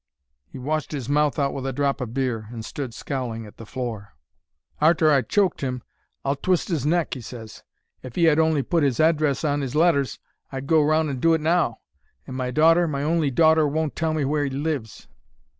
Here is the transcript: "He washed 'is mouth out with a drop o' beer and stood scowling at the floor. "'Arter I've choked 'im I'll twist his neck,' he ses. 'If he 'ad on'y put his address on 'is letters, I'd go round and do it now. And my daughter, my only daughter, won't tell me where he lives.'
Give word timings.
"He 0.47 0.57
washed 0.57 0.95
'is 0.95 1.07
mouth 1.07 1.37
out 1.37 1.53
with 1.53 1.63
a 1.67 1.71
drop 1.71 2.01
o' 2.01 2.07
beer 2.07 2.47
and 2.51 2.65
stood 2.65 2.95
scowling 2.95 3.45
at 3.45 3.57
the 3.57 3.67
floor. 3.67 4.13
"'Arter 4.81 5.11
I've 5.11 5.27
choked 5.27 5.61
'im 5.61 5.83
I'll 6.25 6.35
twist 6.37 6.69
his 6.69 6.87
neck,' 6.87 7.13
he 7.13 7.21
ses. 7.21 7.61
'If 8.01 8.15
he 8.15 8.27
'ad 8.27 8.39
on'y 8.39 8.63
put 8.63 8.81
his 8.81 8.99
address 8.99 9.43
on 9.43 9.61
'is 9.61 9.75
letters, 9.75 10.17
I'd 10.51 10.65
go 10.65 10.81
round 10.81 11.11
and 11.11 11.21
do 11.21 11.35
it 11.35 11.41
now. 11.41 11.81
And 12.25 12.35
my 12.35 12.49
daughter, 12.49 12.87
my 12.87 13.03
only 13.03 13.29
daughter, 13.29 13.67
won't 13.67 13.95
tell 13.95 14.15
me 14.15 14.25
where 14.25 14.43
he 14.43 14.49
lives.' 14.49 15.07